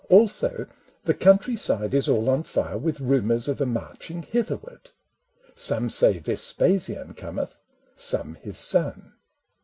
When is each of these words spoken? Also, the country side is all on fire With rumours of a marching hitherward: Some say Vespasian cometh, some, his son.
Also, 0.09 0.65
the 1.05 1.13
country 1.13 1.55
side 1.55 1.93
is 1.93 2.09
all 2.09 2.27
on 2.27 2.41
fire 2.41 2.75
With 2.75 2.99
rumours 2.99 3.47
of 3.47 3.61
a 3.61 3.67
marching 3.67 4.23
hitherward: 4.23 4.89
Some 5.53 5.91
say 5.91 6.17
Vespasian 6.17 7.13
cometh, 7.13 7.59
some, 7.95 8.33
his 8.41 8.57
son. 8.57 9.13